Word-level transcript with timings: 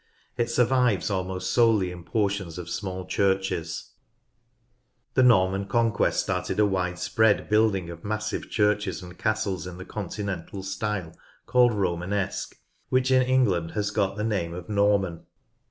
It 0.35 0.49
survives 0.49 1.11
almost 1.11 1.53
solely 1.53 1.91
in 1.91 2.03
portions 2.03 2.57
of 2.57 2.71
small 2.71 3.05
churches. 3.05 3.91
ARCHITECTURE— 5.15 5.21
GENERAL 5.21 5.39
121 5.67 5.67
The 5.69 5.75
Norman 5.75 5.91
Conquest 5.91 6.19
started 6.23 6.59
a 6.59 6.65
widespread 6.65 7.47
building 7.47 7.91
of 7.91 8.03
massive 8.03 8.49
churches 8.49 9.03
and 9.03 9.15
castles 9.15 9.67
in 9.67 9.77
the 9.77 9.85
continental 9.85 10.63
style 10.63 11.15
called 11.45 11.75
Romanesque, 11.75 12.57
which 12.89 13.11
in 13.11 13.21
England 13.21 13.73
has 13.73 13.91
got 13.91 14.15
the 14.17 14.23
name 14.23 14.55
of" 14.55 14.67
Norman. 14.69 15.27